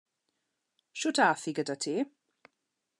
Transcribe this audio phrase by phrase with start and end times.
[1.01, 1.95] Shwd ath hi gyda ti?